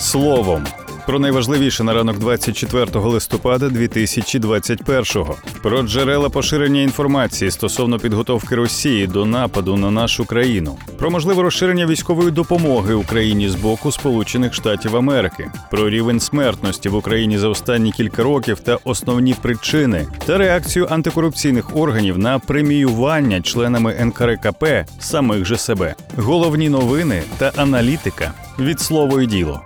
[0.00, 0.66] словом.
[1.06, 5.36] Про найважливіше на ранок 24 листопада 2021-го.
[5.62, 11.86] Про джерела поширення інформації стосовно підготовки Росії до нападу на нашу країну, про можливе розширення
[11.86, 17.92] військової допомоги Україні з боку Сполучених Штатів Америки, про рівень смертності в Україні за останні
[17.92, 24.64] кілька років та основні причини та реакцію антикорупційних органів на преміювання членами НКРКП
[24.98, 29.60] самих же себе, головні новини та аналітика від слово і діло.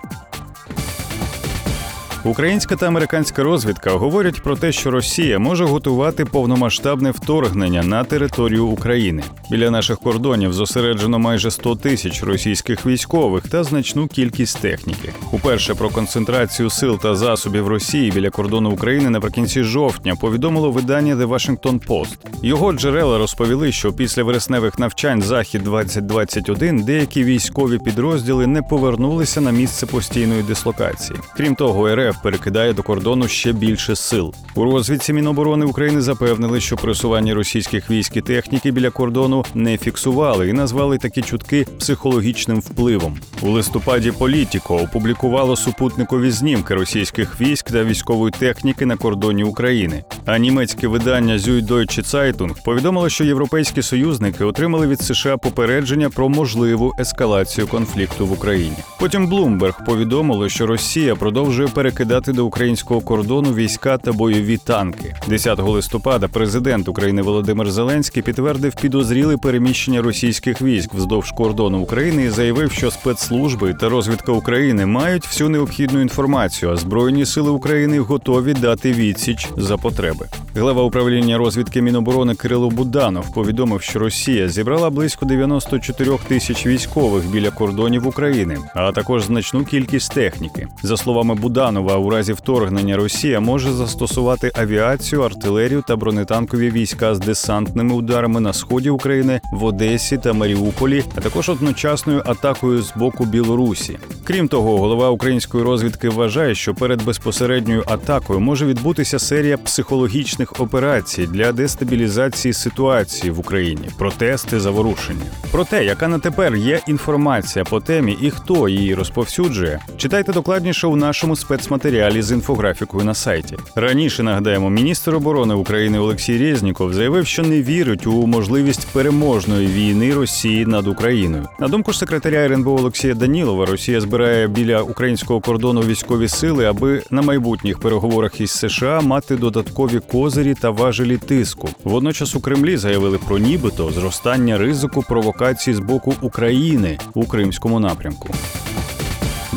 [2.27, 8.66] Українська та американська розвідка говорять про те, що Росія може готувати повномасштабне вторгнення на територію
[8.66, 9.23] України.
[9.50, 15.12] Біля наших кордонів зосереджено майже 100 тисяч російських військових та значну кількість техніки.
[15.33, 21.28] Уперше про концентрацію сил та засобів Росії біля кордону України наприкінці жовтня повідомило видання The
[21.28, 22.16] Washington Post.
[22.42, 29.50] Його джерела розповіли, що після вересневих навчань Захід 2021 деякі військові підрозділи не повернулися на
[29.50, 31.19] місце постійної дислокації.
[31.36, 34.34] Крім того, РФ перекидає до кордону ще більше сил.
[34.55, 40.48] У розвідці Міноборони України запевнили, що просування російських військ і техніки біля кордону не фіксували
[40.48, 43.19] і назвали такі чутки психологічним впливом.
[43.42, 50.05] У листопаді Політіко опублікувало супутникові знімки російських військ та військової техніки на кордоні України.
[50.27, 56.92] А німецьке видання Süddeutsche Zeitung повідомило, що європейські союзники отримали від США попередження про можливу
[56.98, 58.77] ескалацію конфлікту в Україні.
[59.01, 65.14] Потім Bloomberg повідомило, що Росія продовжує перекидати до українського кордону війська та бойові танки.
[65.28, 72.30] 10 листопада президент України Володимир Зеленський підтвердив підозріле переміщення російських військ вздовж кордону України і
[72.30, 78.55] заявив, що спецслужби та розвідка України мають всю необхідну інформацію, а збройні сили України готові
[78.55, 80.27] дати відсіч за потреби.
[80.56, 87.50] Глава управління розвідки Міноборони Кирило Буданов повідомив, що Росія зібрала близько 94 тисяч військових біля
[87.50, 90.68] кордонів України, а також значну кількість техніки.
[90.83, 97.18] За словами Буданова, у разі вторгнення Росія може застосувати авіацію, артилерію та бронетанкові війська з
[97.18, 103.24] десантними ударами на сході України, в Одесі та Маріуполі, а також одночасною атакою з боку
[103.24, 103.98] Білорусі.
[104.24, 111.27] Крім того, голова української розвідки вважає, що перед безпосередньою атакою може відбутися серія психологічних операцій
[111.27, 115.24] для дестабілізації ситуації в Україні, протести, заворушення.
[115.51, 120.86] Про те, яка на тепер є інформація по темі і хто її розповсюджує, читайте докладніше
[120.86, 121.83] у нашому спецматеріалі
[122.22, 123.56] з інфографікою на сайті.
[123.74, 130.14] Раніше нагадаємо, міністр оборони України Олексій Резніков заявив, що не вірить у можливість переможної війни
[130.14, 131.49] Росії над Україною.
[131.61, 137.02] На думку ж секретаря РНБО Олексія Данілова, Росія збирає біля українського кордону військові сили, аби
[137.11, 141.69] на майбутніх переговорах із США мати додаткові козирі та важелі тиску.
[141.84, 148.28] Водночас у Кремлі заявили про нібито зростання ризику провокацій з боку України у кримському напрямку.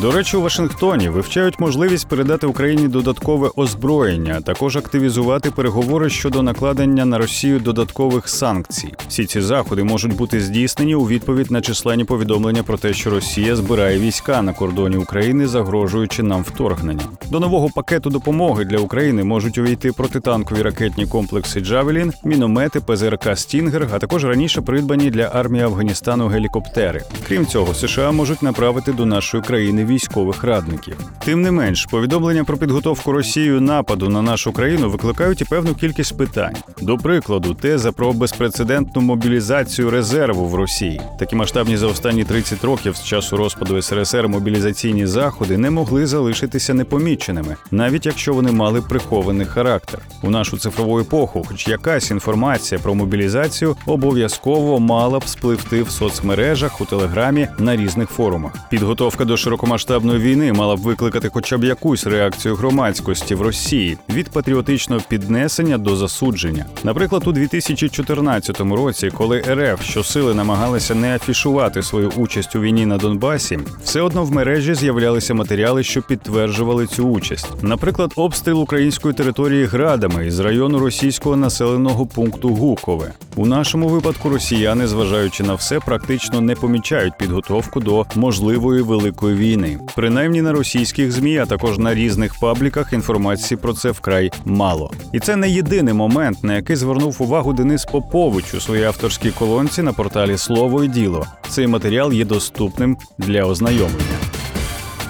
[0.00, 6.42] До речі, у Вашингтоні вивчають можливість передати Україні додаткове озброєння, а також активізувати переговори щодо
[6.42, 8.94] накладення на Росію додаткових санкцій.
[9.08, 13.56] Всі ці заходи можуть бути здійснені у відповідь на численні повідомлення про те, що Росія
[13.56, 17.08] збирає війська на кордоні України, загрожуючи нам вторгненням.
[17.30, 23.88] До нового пакету допомоги для України можуть увійти протитанкові ракетні комплекси Джавелін, міномети, ПЗРК Стінгер,
[23.92, 27.02] а також раніше придбані для армії Афганістану гелікоптери.
[27.28, 30.96] Крім цього, США можуть направити до нашої країни військових радників.
[31.24, 36.18] Тим не менш, повідомлення про підготовку Росією нападу на нашу країну викликають і певну кількість
[36.18, 36.54] питань.
[36.82, 41.00] До прикладу, теза про безпрецедентну мобілізацію резерву в Росії.
[41.18, 46.74] Такі масштабні за останні 30 років з часу розпаду СРСР мобілізаційні заходи не могли залишитися
[46.74, 50.00] непоміченими, навіть якщо вони мали прихований характер.
[50.22, 56.80] У нашу цифрову епоху, хоч якась інформація про мобілізацію обов'язково мала б спливти в соцмережах
[56.80, 58.52] у телеграмі на різних форумах.
[58.70, 63.98] Підготовка до широкомасштабної повномасштабної війни мала б викликати хоча б якусь реакцію громадськості в Росії
[64.08, 66.66] від патріотичного піднесення до засудження.
[66.84, 72.98] Наприклад, у 2014 році, коли РФ щосили намагалися не афішувати свою участь у війні на
[72.98, 77.48] Донбасі, все одно в мережі з'являлися матеріали, що підтверджували цю участь.
[77.62, 83.12] Наприклад, обстріл української території градами із району російського населеного пункту Гукове.
[83.36, 89.67] У нашому випадку росіяни, зважаючи на все, практично не помічають підготовку до можливої великої війни.
[89.96, 94.90] Принаймні на російських змі, а також на різних пабліках інформації про це вкрай мало.
[95.12, 99.82] І це не єдиний момент, на який звернув увагу Денис Попович у своїй авторській колонці
[99.82, 101.26] на порталі Слово і діло.
[101.48, 104.27] Цей матеріал є доступним для ознайомлення.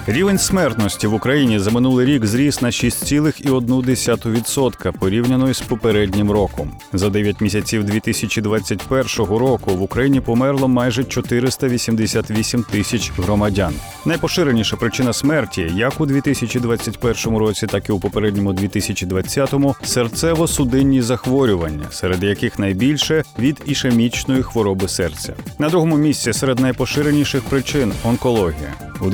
[0.07, 6.71] Рівень смертності в Україні за минулий рік зріс на 6,1% порівняно із попереднім роком.
[6.93, 13.73] За 9 місяців 2021 року в Україні померло майже 488 тисяч громадян.
[14.05, 22.23] Найпоширеніша причина смерті, як у 2021 році, так і у попередньому 2020-му– серцево-судинні захворювання, серед
[22.23, 25.33] яких найбільше від ішемічної хвороби серця.
[25.59, 28.73] На другому місці серед найпоширеніших причин онкологія.
[29.01, 29.09] У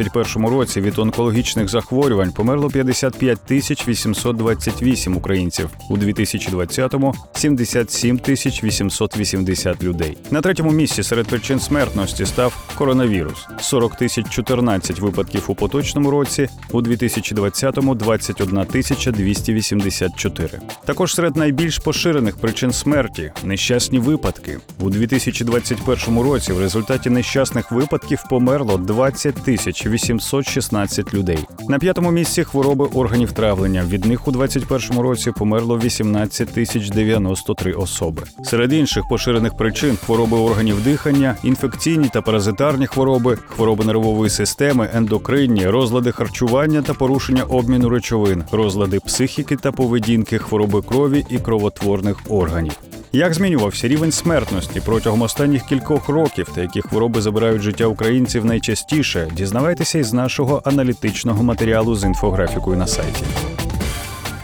[0.00, 5.70] 2021 році від онкологічних захворювань померло 55 тисяч 828 українців.
[5.90, 10.16] У 2020-му– 77 тисяч 880 людей.
[10.30, 16.48] На третьому місці серед причин смертності став коронавірус: 40 тисяч 14 випадків у поточному році.
[16.70, 20.60] У 2020-му– 21 тисяча 284.
[20.84, 24.58] Також серед найбільш поширених причин смерті нещасні випадки.
[24.80, 31.38] У 2021 році в результаті нещасних випадків померло 20 тисяч 816 людей.
[31.68, 33.84] На п'ятому місці хвороби органів травлення.
[33.88, 38.22] Від них у 2021 році померло 18 тисяч 93 особи.
[38.44, 45.66] Серед інших поширених причин хвороби органів дихання, інфекційні та паразитарні хвороби, хвороби нервової системи, ендокринні,
[45.66, 52.89] розлади харчування та порушення обміну речовин, розлади психіки та поведінки, хвороби крові і кровотворних органів.
[53.12, 59.28] Як змінювався рівень смертності протягом останніх кількох років та які хвороби забирають життя українців найчастіше,
[59.36, 63.24] дізнавайтеся із нашого аналітичного матеріалу з інфографікою на сайті.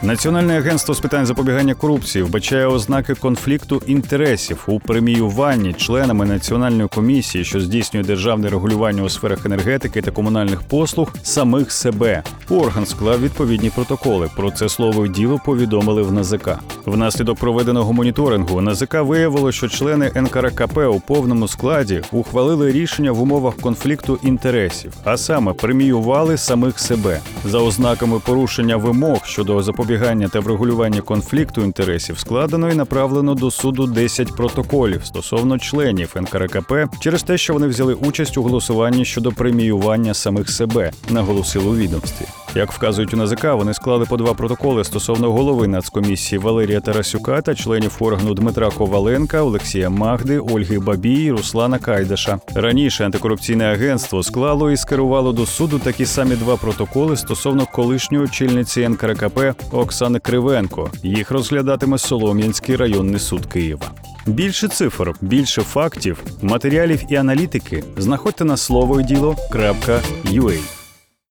[0.02, 7.44] Національне агентство з питань запобігання корупції вбачає ознаки конфлікту інтересів у преміюванні членами національної комісії,
[7.44, 12.22] що здійснює державне регулювання у сферах енергетики та комунальних послуг, самих себе.
[12.50, 14.30] Орган склав відповідні протоколи.
[14.36, 16.48] Про це слово діло повідомили в НАЗК.
[16.86, 23.56] Внаслідок проведеного моніторингу НАЗК виявило, що члени НКРКП у повному складі ухвалили рішення в умовах
[23.56, 29.86] конфлікту інтересів, а саме преміювали самих себе за ознаками порушення вимог щодо запобігання
[30.28, 37.22] та врегулювання конфлікту інтересів складено і направлено до суду 10 протоколів стосовно членів НКРКП через
[37.22, 42.45] те, що вони взяли участь у голосуванні щодо преміювання самих себе, наголосили у відомстві.
[42.56, 47.54] Як вказують у НАЗК, вони склали по два протоколи стосовно голови нацкомісії Валерія Тарасюка та
[47.54, 52.38] членів органу Дмитра Коваленка, Олексія Магди, Ольги Бабій, і Руслана Кайдаша.
[52.54, 58.88] Раніше антикорупційне агентство склало і скерувало до суду такі самі два протоколи стосовно колишньої очільниці
[58.88, 59.40] НКРКП
[59.72, 60.90] Оксани Кривенко.
[61.02, 63.90] Їх розглядатиме Солом'янський районний суд Києва.
[64.26, 70.75] Більше цифр, більше фактів, матеріалів і аналітики знаходьте на слово діло.ua.